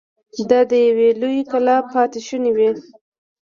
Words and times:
دا 0.49 0.59
د 0.69 0.73
يوې 0.87 1.09
لويې 1.21 1.43
کلا 1.51 1.77
پاتې 1.91 2.19
شونې 2.27 2.51
وې. 2.57 2.69